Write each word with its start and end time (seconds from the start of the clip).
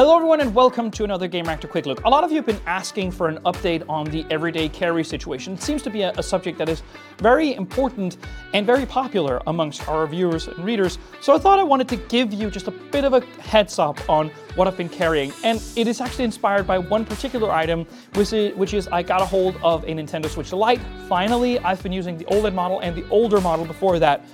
Hello 0.00 0.16
everyone 0.16 0.40
and 0.40 0.54
welcome 0.54 0.90
to 0.90 1.04
another 1.04 1.28
Gamereactor 1.28 1.68
Quick 1.68 1.84
Look. 1.84 2.02
A 2.06 2.08
lot 2.08 2.24
of 2.24 2.30
you 2.30 2.36
have 2.36 2.46
been 2.46 2.62
asking 2.64 3.10
for 3.10 3.28
an 3.28 3.36
update 3.44 3.84
on 3.86 4.06
the 4.06 4.24
everyday 4.30 4.66
carry 4.66 5.04
situation. 5.04 5.52
It 5.52 5.62
seems 5.62 5.82
to 5.82 5.90
be 5.90 6.00
a, 6.00 6.12
a, 6.12 6.22
subject 6.22 6.56
that 6.56 6.70
is 6.70 6.82
very 7.18 7.52
important 7.52 8.16
and 8.54 8.64
very 8.64 8.86
popular 8.86 9.42
amongst 9.46 9.86
our 9.88 10.06
viewers 10.06 10.48
and 10.48 10.64
readers, 10.64 10.98
so 11.20 11.34
I 11.34 11.38
thought 11.38 11.58
I 11.58 11.62
wanted 11.64 11.86
to 11.88 11.96
give 11.96 12.32
you 12.32 12.50
just 12.50 12.66
a 12.66 12.70
bit 12.70 13.04
of 13.04 13.12
a 13.12 13.20
heads 13.42 13.78
up 13.78 14.00
on 14.08 14.30
what 14.54 14.66
I've 14.66 14.78
been 14.78 14.88
carrying. 14.88 15.34
And 15.44 15.62
it 15.76 15.86
is 15.86 16.00
actually 16.00 16.24
inspired 16.24 16.66
by 16.66 16.78
one 16.78 17.04
particular 17.04 17.50
item, 17.50 17.84
which 18.14 18.32
is, 18.32 18.56
which 18.56 18.72
is 18.72 18.88
I 18.88 19.02
got 19.02 19.20
a 19.20 19.26
hold 19.26 19.58
of 19.62 19.84
a 19.84 19.88
Nintendo 19.88 20.30
Switch 20.30 20.50
Lite. 20.54 20.80
Finally, 21.10 21.58
I've 21.58 21.82
been 21.82 21.92
using 21.92 22.16
the 22.16 22.24
OLED 22.24 22.54
model 22.54 22.80
and 22.80 22.96
the 22.96 23.06
older 23.10 23.38
model 23.38 23.66
before 23.66 23.98
that. 23.98 24.24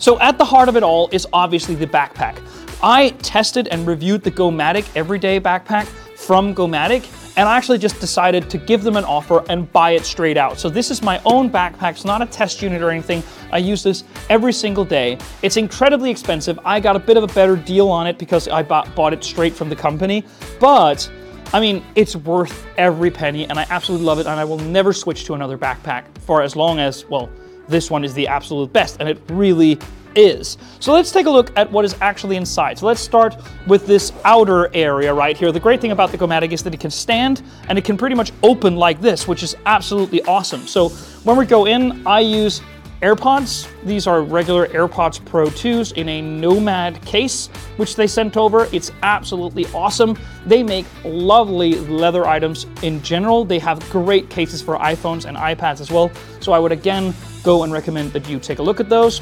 So 0.00 0.18
at 0.18 0.38
the 0.38 0.44
heart 0.44 0.68
of 0.68 0.76
it 0.76 0.82
all 0.82 1.08
is 1.12 1.24
obviously 1.32 1.76
the 1.76 1.86
backpack. 1.86 2.36
I 2.86 3.08
tested 3.22 3.68
and 3.68 3.86
reviewed 3.86 4.22
the 4.22 4.30
Gomatic 4.30 4.94
Everyday 4.94 5.40
Backpack 5.40 5.86
from 6.18 6.54
Gomatic, 6.54 7.08
and 7.38 7.48
I 7.48 7.56
actually 7.56 7.78
just 7.78 7.98
decided 7.98 8.50
to 8.50 8.58
give 8.58 8.82
them 8.82 8.98
an 8.98 9.04
offer 9.04 9.42
and 9.48 9.72
buy 9.72 9.92
it 9.92 10.04
straight 10.04 10.36
out. 10.36 10.58
So 10.58 10.68
this 10.68 10.90
is 10.90 11.00
my 11.00 11.18
own 11.24 11.48
backpack, 11.48 11.92
it's 11.92 12.04
not 12.04 12.20
a 12.20 12.26
test 12.26 12.60
unit 12.60 12.82
or 12.82 12.90
anything. 12.90 13.22
I 13.50 13.56
use 13.56 13.82
this 13.82 14.04
every 14.28 14.52
single 14.52 14.84
day. 14.84 15.16
It's 15.40 15.56
incredibly 15.56 16.10
expensive. 16.10 16.58
I 16.62 16.78
got 16.78 16.94
a 16.94 16.98
bit 16.98 17.16
of 17.16 17.22
a 17.22 17.28
better 17.28 17.56
deal 17.56 17.88
on 17.88 18.06
it 18.06 18.18
because 18.18 18.48
I 18.48 18.62
bought, 18.62 19.14
it 19.14 19.24
straight 19.24 19.54
from 19.54 19.70
the 19.70 19.76
company, 19.76 20.22
but 20.60 21.10
I 21.54 21.60
mean, 21.60 21.82
it's 21.94 22.14
worth 22.14 22.66
every 22.76 23.10
penny 23.10 23.46
and 23.46 23.58
I 23.58 23.66
absolutely 23.70 24.04
love 24.04 24.18
it 24.18 24.26
and 24.26 24.38
I 24.38 24.44
will 24.44 24.58
never 24.58 24.92
switch 24.92 25.24
to 25.24 25.32
another 25.32 25.56
backpack 25.56 26.04
for 26.18 26.42
as 26.42 26.54
long 26.54 26.80
as, 26.80 27.06
well, 27.06 27.30
this 27.66 27.90
one 27.90 28.04
is 28.04 28.12
the 28.12 28.28
absolute 28.28 28.74
best 28.74 28.98
and 29.00 29.08
it 29.08 29.18
really 29.30 29.78
is. 30.16 30.58
So 30.80 30.92
let's 30.92 31.10
take 31.10 31.26
a 31.26 31.30
look 31.30 31.56
at 31.56 31.70
what 31.70 31.84
is 31.84 31.96
actually 32.00 32.36
inside. 32.36 32.78
So 32.78 32.86
let's 32.86 33.00
start 33.00 33.36
with 33.66 33.86
this 33.86 34.12
outer 34.24 34.74
area 34.74 35.12
right 35.12 35.36
here. 35.36 35.52
The 35.52 35.60
great 35.60 35.80
thing 35.80 35.92
about 35.92 36.10
the 36.10 36.18
Gomatic 36.18 36.52
is 36.52 36.62
that 36.62 36.74
it 36.74 36.80
can 36.80 36.90
stand 36.90 37.42
and 37.68 37.78
it 37.78 37.84
can 37.84 37.96
pretty 37.96 38.14
much 38.14 38.32
open 38.42 38.76
like 38.76 39.00
this, 39.00 39.26
which 39.26 39.42
is 39.42 39.56
absolutely 39.66 40.22
awesome. 40.22 40.66
So 40.66 40.88
when 41.24 41.36
we 41.36 41.46
go 41.46 41.66
in, 41.66 42.06
I 42.06 42.20
use 42.20 42.60
AirPods. 43.04 43.68
These 43.84 44.06
are 44.06 44.22
regular 44.22 44.66
AirPods 44.68 45.22
Pro 45.26 45.46
2s 45.46 45.92
in 45.92 46.08
a 46.08 46.22
Nomad 46.22 47.04
case, 47.04 47.48
which 47.76 47.96
they 47.96 48.06
sent 48.06 48.38
over. 48.38 48.66
It's 48.72 48.90
absolutely 49.02 49.66
awesome. 49.74 50.18
They 50.46 50.62
make 50.62 50.86
lovely 51.04 51.74
leather 51.80 52.24
items 52.24 52.66
in 52.80 53.02
general. 53.02 53.44
They 53.44 53.58
have 53.58 53.78
great 53.90 54.30
cases 54.30 54.62
for 54.62 54.78
iPhones 54.78 55.26
and 55.26 55.36
iPads 55.36 55.82
as 55.82 55.90
well. 55.90 56.10
So 56.40 56.52
I 56.52 56.58
would 56.58 56.72
again 56.72 57.14
go 57.42 57.64
and 57.64 57.72
recommend 57.74 58.12
that 58.14 58.26
you 58.26 58.38
take 58.38 58.58
a 58.58 58.62
look 58.62 58.80
at 58.80 58.88
those. 58.88 59.20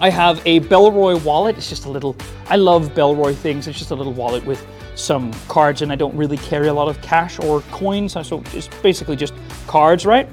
I 0.00 0.10
have 0.10 0.40
a 0.46 0.60
Bellroy 0.60 1.22
wallet. 1.24 1.56
It's 1.56 1.68
just 1.68 1.84
a 1.86 1.90
little, 1.90 2.16
I 2.48 2.56
love 2.56 2.94
Bellroy 2.94 3.34
things. 3.34 3.66
It's 3.66 3.78
just 3.78 3.90
a 3.90 3.94
little 3.94 4.12
wallet 4.12 4.44
with 4.44 4.64
some 4.94 5.32
cards 5.48 5.82
and 5.82 5.90
I 5.90 5.96
don't 5.96 6.16
really 6.16 6.36
carry 6.36 6.68
a 6.68 6.74
lot 6.74 6.88
of 6.88 7.00
cash 7.02 7.38
or 7.40 7.62
coins. 7.72 8.12
So 8.12 8.42
it's 8.52 8.68
basically 8.82 9.16
just 9.16 9.34
cards, 9.66 10.06
right? 10.06 10.28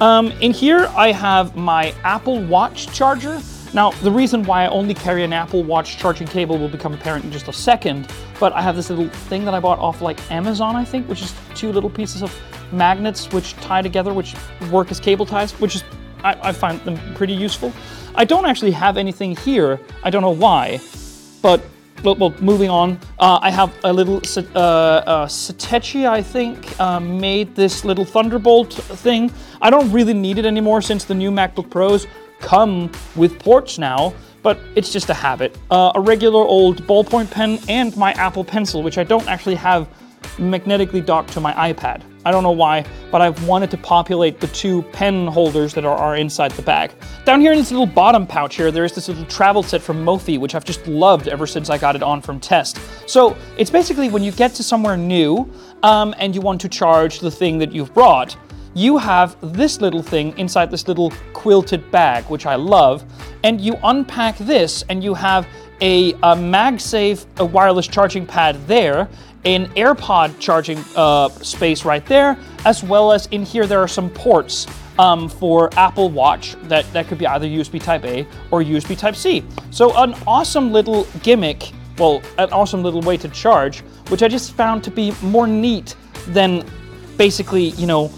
Um, 0.00 0.30
in 0.40 0.52
here, 0.52 0.86
I 0.96 1.10
have 1.10 1.56
my 1.56 1.92
Apple 2.04 2.40
Watch 2.44 2.92
charger. 2.94 3.40
Now, 3.74 3.90
the 3.90 4.10
reason 4.10 4.44
why 4.44 4.64
I 4.64 4.68
only 4.68 4.94
carry 4.94 5.24
an 5.24 5.32
Apple 5.32 5.62
Watch 5.62 5.98
charging 5.98 6.26
cable 6.26 6.56
will 6.56 6.68
become 6.68 6.94
apparent 6.94 7.24
in 7.24 7.32
just 7.32 7.48
a 7.48 7.52
second, 7.52 8.08
but 8.40 8.52
I 8.52 8.62
have 8.62 8.76
this 8.76 8.88
little 8.88 9.08
thing 9.08 9.44
that 9.44 9.52
I 9.52 9.60
bought 9.60 9.78
off 9.78 10.00
like 10.00 10.18
Amazon, 10.30 10.74
I 10.74 10.84
think, 10.84 11.06
which 11.08 11.22
is 11.22 11.34
two 11.54 11.72
little 11.72 11.90
pieces 11.90 12.22
of 12.22 12.34
magnets 12.72 13.30
which 13.32 13.54
tie 13.56 13.82
together, 13.82 14.14
which 14.14 14.34
work 14.70 14.90
as 14.90 15.00
cable 15.00 15.26
ties, 15.26 15.52
which 15.60 15.74
is, 15.74 15.84
I, 16.24 16.48
I 16.48 16.52
find 16.52 16.80
them 16.80 16.98
pretty 17.14 17.34
useful. 17.34 17.72
I 18.14 18.24
don't 18.24 18.46
actually 18.46 18.72
have 18.72 18.96
anything 18.96 19.36
here. 19.36 19.80
I 20.02 20.10
don't 20.10 20.22
know 20.22 20.30
why, 20.30 20.80
but 21.42 21.60
well, 22.02 22.16
well 22.16 22.34
moving 22.40 22.70
on. 22.70 22.98
Uh, 23.18 23.38
I 23.42 23.50
have 23.50 23.72
a 23.84 23.92
little 23.92 24.16
uh, 24.16 24.58
uh, 24.58 25.26
Satechi, 25.26 26.08
I 26.08 26.22
think, 26.22 26.78
uh, 26.80 27.00
made 27.00 27.54
this 27.54 27.84
little 27.84 28.04
Thunderbolt 28.04 28.72
thing. 28.72 29.32
I 29.60 29.70
don't 29.70 29.90
really 29.92 30.14
need 30.14 30.38
it 30.38 30.46
anymore 30.46 30.82
since 30.82 31.04
the 31.04 31.14
new 31.14 31.30
MacBook 31.30 31.70
Pros 31.70 32.06
come 32.40 32.90
with 33.16 33.38
ports 33.38 33.78
now, 33.78 34.14
but 34.42 34.58
it's 34.74 34.92
just 34.92 35.10
a 35.10 35.14
habit. 35.14 35.56
Uh, 35.70 35.92
a 35.94 36.00
regular 36.00 36.40
old 36.40 36.82
ballpoint 36.86 37.30
pen 37.30 37.58
and 37.68 37.96
my 37.96 38.12
Apple 38.12 38.44
Pencil, 38.44 38.82
which 38.82 38.98
I 38.98 39.04
don't 39.04 39.26
actually 39.28 39.56
have 39.56 39.88
magnetically 40.38 41.00
docked 41.00 41.32
to 41.32 41.40
my 41.40 41.52
iPad. 41.72 42.02
I 42.28 42.30
don't 42.30 42.42
know 42.42 42.50
why, 42.50 42.84
but 43.10 43.22
I've 43.22 43.48
wanted 43.48 43.70
to 43.70 43.78
populate 43.78 44.38
the 44.38 44.48
two 44.48 44.82
pen 44.92 45.28
holders 45.28 45.72
that 45.72 45.86
are, 45.86 45.96
are, 45.96 46.16
inside 46.16 46.50
the 46.50 46.60
bag. 46.60 46.90
Down 47.24 47.40
here 47.40 47.52
in 47.52 47.58
this 47.58 47.70
little 47.70 47.86
bottom 47.86 48.26
pouch 48.26 48.56
here, 48.56 48.70
there 48.70 48.84
is 48.84 48.92
this 48.92 49.08
little 49.08 49.24
travel 49.24 49.62
set 49.62 49.80
from 49.80 50.04
Mophie, 50.04 50.38
which 50.38 50.54
I've 50.54 50.64
just 50.64 50.86
loved 50.86 51.26
ever 51.28 51.46
since 51.46 51.70
I 51.70 51.78
got 51.78 51.96
it 51.96 52.02
on 52.02 52.20
from 52.20 52.38
test. 52.38 52.80
So 53.06 53.34
it's 53.56 53.70
basically 53.70 54.10
when 54.10 54.22
you 54.22 54.30
get 54.30 54.52
to 54.56 54.62
somewhere 54.62 54.94
new 54.98 55.50
um, 55.82 56.14
and 56.18 56.34
you 56.34 56.42
want 56.42 56.60
to 56.60 56.68
charge 56.68 57.20
the 57.20 57.30
thing 57.30 57.56
that 57.60 57.72
you've 57.72 57.94
brought, 57.94 58.36
you 58.74 58.98
have 58.98 59.34
this 59.54 59.80
little 59.80 60.02
thing 60.02 60.36
inside 60.38 60.70
this 60.70 60.86
little 60.86 61.10
quilted 61.32 61.90
bag, 61.90 62.24
which 62.24 62.44
I 62.44 62.56
love, 62.56 63.06
and 63.42 63.58
you 63.58 63.78
unpack 63.84 64.36
this 64.36 64.84
and 64.90 65.02
you 65.02 65.14
have 65.14 65.48
a, 65.80 66.12
a 66.14 66.34
MagSafe 66.34 67.26
a 67.38 67.44
wireless 67.44 67.86
charging 67.86 68.26
pad 68.26 68.56
there, 68.66 69.08
an 69.44 69.66
AirPod 69.74 70.38
charging 70.38 70.82
uh, 70.96 71.28
space 71.28 71.84
right 71.84 72.04
there, 72.06 72.36
as 72.64 72.82
well 72.82 73.12
as 73.12 73.26
in 73.26 73.44
here 73.44 73.66
there 73.66 73.80
are 73.80 73.88
some 73.88 74.10
ports 74.10 74.66
um, 74.98 75.28
for 75.28 75.70
Apple 75.78 76.10
Watch 76.10 76.56
that, 76.64 76.90
that 76.92 77.06
could 77.06 77.18
be 77.18 77.26
either 77.26 77.46
USB 77.46 77.82
Type 77.82 78.04
A 78.04 78.26
or 78.50 78.62
USB 78.62 78.98
Type 78.98 79.14
C. 79.14 79.44
So 79.70 79.96
an 79.96 80.14
awesome 80.26 80.72
little 80.72 81.04
gimmick, 81.22 81.72
well, 81.98 82.22
an 82.36 82.52
awesome 82.52 82.82
little 82.82 83.02
way 83.02 83.16
to 83.16 83.28
charge, 83.28 83.80
which 84.08 84.22
I 84.22 84.28
just 84.28 84.52
found 84.54 84.82
to 84.84 84.90
be 84.90 85.12
more 85.22 85.46
neat 85.46 85.94
than 86.28 86.64
basically, 87.16 87.70
you 87.70 87.86
know, 87.86 88.10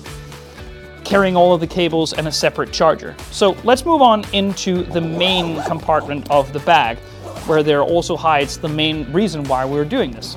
carrying 1.04 1.37
all 1.37 1.53
of 1.53 1.60
the 1.60 1.66
cables 1.66 2.12
and 2.12 2.28
a 2.28 2.32
separate 2.32 2.72
charger. 2.72 3.16
So 3.31 3.56
let's 3.65 3.84
move 3.84 4.00
on 4.00 4.25
into 4.32 4.84
the 4.84 5.00
main 5.00 5.60
compartment 5.65 6.31
of 6.31 6.53
the 6.53 6.60
bag, 6.60 6.98
where 7.47 7.62
there 7.62 7.83
also 7.83 8.17
hides 8.17 8.59
the 8.59 8.69
main 8.69 9.11
reason 9.12 9.45
why 9.45 9.65
we're 9.65 9.84
doing 9.84 10.11
this. 10.11 10.37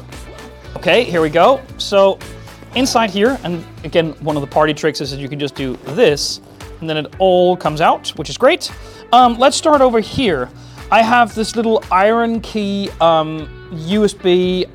Okay, 0.77 1.03
here 1.03 1.21
we 1.21 1.29
go. 1.29 1.61
So 1.77 2.19
inside 2.75 3.09
here, 3.09 3.39
and 3.43 3.63
again, 3.83 4.13
one 4.21 4.35
of 4.35 4.41
the 4.41 4.47
party 4.47 4.73
tricks 4.73 5.01
is 5.01 5.11
that 5.11 5.19
you 5.19 5.29
can 5.29 5.39
just 5.39 5.55
do 5.55 5.75
this, 5.95 6.41
and 6.79 6.89
then 6.89 6.97
it 6.97 7.13
all 7.19 7.55
comes 7.55 7.79
out, 7.81 8.09
which 8.17 8.29
is 8.29 8.37
great. 8.37 8.71
Um, 9.11 9.37
let's 9.37 9.55
start 9.55 9.81
over 9.81 9.99
here. 9.99 10.49
I 10.91 11.01
have 11.01 11.33
this 11.33 11.55
little 11.55 11.79
IronKey 11.81 12.89
um, 13.01 13.47
USB-based 13.71 14.67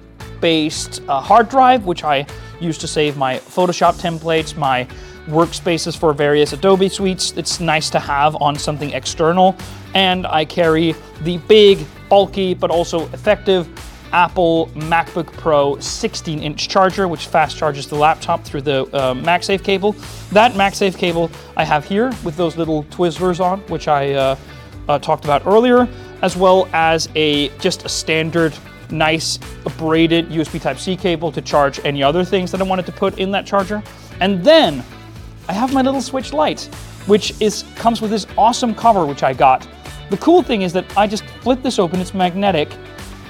uh, 1.09 1.21
hard 1.21 1.49
drive, 1.49 1.85
which 1.87 2.05
I 2.05 2.27
use 2.61 2.79
to 2.79 2.87
save 2.89 3.17
my 3.17 3.39
Photoshop 3.39 4.01
templates, 4.01 4.57
my 4.57 4.87
workspaces 5.29 5.97
for 5.97 6.13
various 6.13 6.53
Adobe 6.53 6.89
suites. 6.89 7.33
It's 7.37 7.61
nice 7.61 7.91
to 7.91 7.99
have 7.99 8.37
on 8.41 8.57
something 8.57 8.91
external. 8.91 9.57
And 9.95 10.27
I 10.27 10.45
carry 10.45 10.95
the 11.23 11.39
big, 11.49 11.85
bulky, 12.09 12.55
but 12.55 12.71
also 12.71 13.07
effective 13.13 13.69
Apple 14.13 14.69
MacBook 14.75 15.31
Pro 15.33 15.77
16-inch 15.77 16.69
charger, 16.69 17.09
which 17.09 17.27
fast 17.27 17.57
charges 17.57 17.87
the 17.89 17.95
laptop 17.95 18.43
through 18.45 18.63
the 18.63 18.85
uh, 18.95 19.15
MagSafe 19.15 19.63
cable. 19.63 19.93
That 20.33 20.53
MagSafe 20.53 20.97
cable 20.97 21.31
I 21.57 21.65
have 21.65 21.85
here 21.85 22.13
with 22.25 22.37
those 22.37 22.57
little 22.57 22.85
Twizzlers 22.85 23.41
on, 23.41 23.61
which 23.63 23.89
I 23.89 24.15
uh, 24.15 24.37
uh, 24.89 24.99
talked 24.99 25.25
about 25.25 25.47
earlier, 25.47 25.89
as 26.23 26.37
well 26.37 26.69
as 26.73 27.09
a 27.15 27.49
just 27.59 27.85
a 27.85 27.89
standard 27.89 28.55
nice 28.91 29.39
braided 29.77 30.31
USB 30.31 30.61
Type-C 30.61 30.97
cable 30.97 31.31
to 31.33 31.43
charge 31.43 31.79
any 31.85 32.03
other 32.03 32.25
things 32.25 32.51
that 32.53 32.61
I 32.61 32.65
wanted 32.65 32.87
to 32.87 32.93
put 32.93 33.19
in 33.19 33.31
that 33.33 33.45
charger. 33.45 33.83
And 34.21 34.43
then 34.43 34.83
I 35.49 35.55
have 35.55 35.73
my 35.73 35.81
little 35.81 36.03
Switch 36.03 36.35
Lite, 36.35 36.65
which 37.07 37.33
is 37.41 37.65
comes 37.75 38.03
with 38.03 38.11
this 38.11 38.27
awesome 38.37 38.75
cover 38.75 39.07
which 39.07 39.23
I 39.23 39.33
got. 39.33 39.67
The 40.11 40.19
cool 40.19 40.43
thing 40.43 40.61
is 40.61 40.75
that 40.75 40.85
I 40.97 41.07
just 41.07 41.25
flip 41.43 41.63
this 41.63 41.79
open, 41.79 42.01
it's 42.01 42.13
magnetic, 42.13 42.71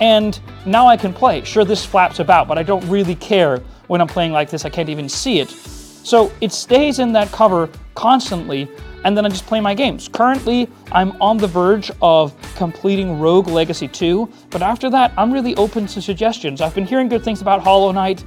and 0.01 0.39
now 0.67 0.89
I 0.89 0.97
can 0.97 1.13
play. 1.13 1.45
Sure, 1.45 1.65
this 1.65 1.85
flaps 1.85 2.19
about, 2.19 2.49
but 2.49 2.59
I 2.59 2.65
don't 2.65 2.87
really 2.89 3.15
care 3.15 3.59
when 3.87 4.01
I'm 4.01 4.09
playing 4.09 4.33
like 4.33 4.51
this. 4.51 4.65
I 4.65 4.69
can't 4.69 4.89
even 4.89 5.09
see 5.09 5.39
it. 5.39 5.49
So 5.51 6.33
it 6.41 6.53
stays 6.53 6.99
in 6.99 7.13
that 7.13 7.31
cover 7.31 7.71
constantly, 7.95 8.69
and 9.05 9.17
then 9.17 9.25
I 9.25 9.29
just 9.29 9.47
play 9.47 9.61
my 9.61 9.75
games. 9.75 10.09
Currently, 10.09 10.69
I'm 10.91 11.21
on 11.23 11.37
the 11.37 11.47
verge 11.47 11.93
of 12.03 12.35
completing 12.57 13.21
Rogue 13.21 13.47
Legacy 13.47 13.87
2, 13.87 14.29
but 14.51 14.61
after 14.61 14.91
that, 14.91 15.13
I'm 15.17 15.33
really 15.33 15.55
open 15.55 15.87
to 15.87 16.03
suggestions. 16.03 16.61
I've 16.61 16.75
been 16.75 16.87
hearing 16.87 17.09
good 17.09 17.23
things 17.23 17.43
about 17.43 17.63
Hollow 17.63 17.93
Knight, 17.93 18.25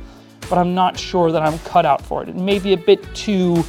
but 0.51 0.59
I'm 0.59 0.75
not 0.75 0.99
sure 0.99 1.31
that 1.31 1.41
I'm 1.41 1.57
cut 1.59 1.85
out 1.85 2.01
for 2.01 2.21
it. 2.21 2.27
It 2.27 2.35
may 2.35 2.59
be 2.59 2.73
a 2.73 2.77
bit 2.77 3.01
too 3.15 3.63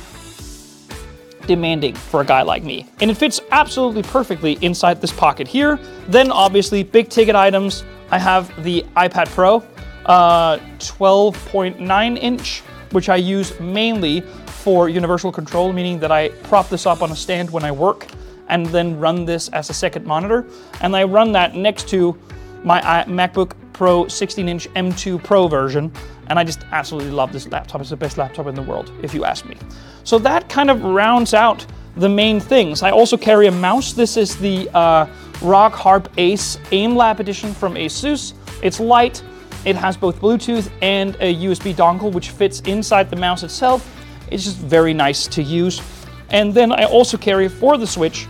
demanding 1.46 1.94
for 1.94 2.22
a 2.22 2.24
guy 2.24 2.42
like 2.42 2.64
me. 2.64 2.88
And 3.00 3.08
it 3.08 3.14
fits 3.14 3.40
absolutely 3.52 4.02
perfectly 4.02 4.58
inside 4.62 5.00
this 5.00 5.12
pocket 5.12 5.46
here. 5.46 5.78
Then 6.08 6.32
obviously 6.32 6.82
big 6.82 7.08
ticket 7.08 7.36
items. 7.36 7.84
I 8.10 8.18
have 8.18 8.50
the 8.64 8.84
iPad 8.96 9.28
Pro, 9.28 9.62
uh, 10.06 10.58
12.9 10.78 12.18
inch, 12.18 12.60
which 12.90 13.08
I 13.08 13.14
use 13.14 13.58
mainly 13.60 14.22
for 14.46 14.88
universal 14.88 15.30
control, 15.30 15.72
meaning 15.72 16.00
that 16.00 16.10
I 16.10 16.30
prop 16.50 16.68
this 16.68 16.84
up 16.84 17.00
on 17.00 17.12
a 17.12 17.16
stand 17.16 17.48
when 17.50 17.62
I 17.62 17.70
work 17.70 18.08
and 18.48 18.66
then 18.66 18.98
run 18.98 19.24
this 19.24 19.48
as 19.50 19.70
a 19.70 19.74
second 19.74 20.04
monitor. 20.04 20.46
And 20.80 20.96
I 20.96 21.04
run 21.04 21.30
that 21.30 21.54
next 21.54 21.88
to 21.90 22.18
my 22.64 22.80
MacBook 23.06 23.52
Pro 23.72 24.04
16-inch 24.04 24.68
M2 24.70 25.22
Pro 25.22 25.48
version, 25.48 25.92
and 26.32 26.38
I 26.38 26.44
just 26.44 26.64
absolutely 26.72 27.10
love 27.10 27.30
this 27.30 27.46
laptop. 27.48 27.82
It's 27.82 27.90
the 27.90 27.96
best 27.96 28.16
laptop 28.16 28.46
in 28.46 28.54
the 28.54 28.62
world, 28.62 28.90
if 29.02 29.12
you 29.12 29.26
ask 29.26 29.44
me. 29.44 29.54
So 30.02 30.18
that 30.20 30.48
kind 30.48 30.70
of 30.70 30.82
rounds 30.82 31.34
out 31.34 31.66
the 31.96 32.08
main 32.08 32.40
things. 32.40 32.82
I 32.82 32.90
also 32.90 33.18
carry 33.18 33.48
a 33.48 33.50
mouse. 33.50 33.92
This 33.92 34.16
is 34.16 34.34
the 34.38 34.70
uh, 34.74 35.06
ROG 35.42 35.72
Harpe 35.72 36.08
Ace 36.16 36.56
AimLab 36.70 37.20
edition 37.20 37.52
from 37.52 37.74
ASUS. 37.74 38.32
It's 38.62 38.80
light, 38.80 39.22
it 39.66 39.76
has 39.76 39.94
both 39.94 40.22
Bluetooth 40.22 40.72
and 40.80 41.16
a 41.16 41.34
USB 41.34 41.74
dongle, 41.74 42.10
which 42.10 42.30
fits 42.30 42.60
inside 42.60 43.10
the 43.10 43.16
mouse 43.16 43.42
itself. 43.42 43.86
It's 44.30 44.44
just 44.44 44.56
very 44.56 44.94
nice 44.94 45.26
to 45.26 45.42
use. 45.42 45.82
And 46.30 46.54
then 46.54 46.72
I 46.72 46.84
also 46.84 47.18
carry 47.18 47.50
for 47.50 47.76
the 47.76 47.86
Switch 47.86 48.26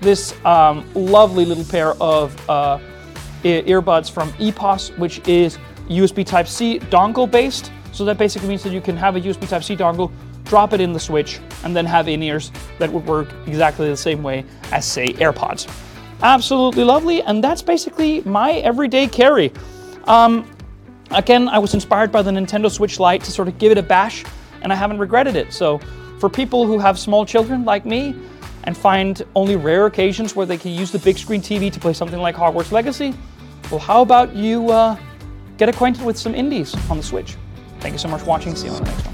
this 0.00 0.32
um, 0.46 0.82
lovely 0.94 1.44
little 1.44 1.64
pair 1.64 1.92
of 2.00 2.34
uh, 2.48 2.78
earbuds 3.42 4.10
from 4.10 4.32
EPOS, 4.34 4.96
which 4.96 5.20
is 5.28 5.58
USB 5.88 6.24
Type-C 6.24 6.80
dongle 6.90 7.30
based. 7.30 7.72
So 7.92 8.04
that 8.04 8.18
basically 8.18 8.48
means 8.48 8.62
that 8.64 8.72
you 8.72 8.80
can 8.80 8.96
have 8.96 9.16
a 9.16 9.20
USB 9.20 9.48
Type-C 9.48 9.76
dongle, 9.76 10.10
drop 10.44 10.72
it 10.72 10.80
in 10.80 10.92
the 10.92 11.00
Switch, 11.00 11.40
and 11.62 11.74
then 11.74 11.86
have 11.86 12.08
in-ears 12.08 12.50
that 12.78 12.92
would 12.92 13.06
work 13.06 13.28
exactly 13.46 13.88
the 13.88 13.96
same 13.96 14.22
way 14.22 14.44
as, 14.72 14.84
say, 14.84 15.08
AirPods. 15.14 15.68
Absolutely 16.22 16.84
lovely, 16.84 17.22
and 17.22 17.42
that's 17.42 17.62
basically 17.62 18.22
my 18.22 18.52
everyday 18.52 19.06
carry. 19.06 19.52
Um, 20.04 20.50
Again, 21.10 21.48
I 21.48 21.58
was 21.58 21.74
inspired 21.74 22.10
by 22.10 22.22
the 22.22 22.30
Nintendo 22.30 22.70
Switch 22.70 22.98
Lite 22.98 23.22
to 23.24 23.30
sort 23.30 23.46
of 23.46 23.58
give 23.58 23.70
it 23.70 23.78
a 23.78 23.82
bash, 23.82 24.24
and 24.62 24.72
I 24.72 24.76
haven't 24.76 24.98
regretted 24.98 25.36
it. 25.36 25.52
So, 25.52 25.78
for 26.18 26.28
people 26.28 26.66
who 26.66 26.78
have 26.78 26.98
small 26.98 27.26
children 27.26 27.64
like 27.64 27.84
me 27.84 28.16
and 28.64 28.76
find 28.76 29.22
only 29.36 29.56
rare 29.56 29.86
occasions 29.86 30.34
where 30.34 30.46
they 30.46 30.56
can 30.56 30.72
use 30.72 30.90
the 30.90 30.98
big 30.98 31.18
screen 31.18 31.40
TV 31.40 31.70
to 31.72 31.78
play 31.78 31.92
something 31.92 32.20
like 32.20 32.34
Hogwarts 32.34 32.72
Legacy, 32.72 33.14
well, 33.70 33.78
how 33.78 34.02
about 34.02 34.34
you 34.34 34.70
uh, 34.70 34.96
get 35.56 35.68
acquainted 35.68 36.04
with 36.04 36.18
some 36.18 36.34
indies 36.34 36.74
on 36.90 36.96
the 36.96 37.02
Switch? 37.02 37.36
Thank 37.80 37.92
you 37.92 37.98
so 37.98 38.08
much 38.08 38.20
for 38.20 38.26
watching. 38.26 38.54
See 38.56 38.66
you 38.66 38.72
on 38.72 38.82
the 38.82 38.90
next 38.90 39.06
one. 39.06 39.13